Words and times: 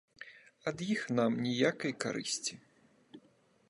Ад 0.71 0.81
іх 0.93 1.01
нам 1.19 1.31
ніякай 1.49 1.97
карысці. 2.07 2.53